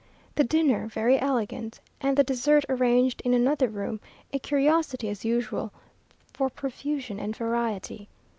[0.33, 3.99] The dinner very elegant, and the dessert arranged in another room,
[4.33, 5.71] a curiosity as usual
[6.33, 8.09] for profusion and variety.